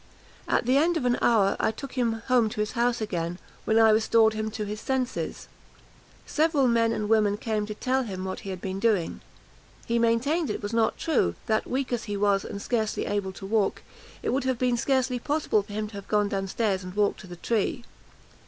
At 0.47 0.65
the 0.65 0.77
end 0.77 0.97
of 0.97 1.05
an 1.05 1.19
hour, 1.21 1.55
I 1.59 1.69
took 1.69 1.91
him 1.91 2.21
home 2.25 2.49
to 2.49 2.59
his 2.59 2.71
house 2.71 3.01
again, 3.01 3.37
when 3.65 3.77
I 3.77 3.91
restored 3.91 4.33
him 4.33 4.49
to 4.49 4.65
his 4.65 4.81
senses. 4.81 5.47
Several 6.25 6.67
men 6.67 6.91
and 6.91 7.07
women 7.07 7.37
came 7.37 7.67
to 7.67 7.75
tell 7.75 8.01
him 8.01 8.25
what 8.25 8.39
he 8.39 8.49
had 8.49 8.61
been 8.61 8.79
doing. 8.79 9.21
He 9.85 9.99
maintained 9.99 10.49
it 10.49 10.63
was 10.63 10.73
not 10.73 10.97
true; 10.97 11.35
that, 11.45 11.67
weak 11.67 11.93
as 11.93 12.05
he 12.05 12.17
was, 12.17 12.43
and 12.43 12.59
scarcely 12.59 13.05
able 13.05 13.31
to 13.33 13.45
walk, 13.45 13.83
it 14.23 14.29
would 14.31 14.45
have 14.45 14.57
been 14.57 14.75
scarcely 14.75 15.19
possible 15.19 15.61
for 15.61 15.73
him 15.73 15.87
to 15.89 15.93
have 15.93 16.07
gone 16.07 16.29
down 16.29 16.47
stairs 16.47 16.83
and 16.83 16.95
walked 16.95 17.19
to 17.19 17.27
the 17.27 17.35
tree. 17.35 17.85